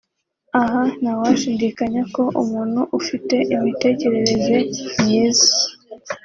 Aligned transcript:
Aha 0.61 0.81
ntawashidikanya 1.01 2.01
ko 2.15 2.23
umuntu 2.41 2.81
ufite 2.99 3.35
imitekereze 3.55 4.55
myiza 5.01 5.47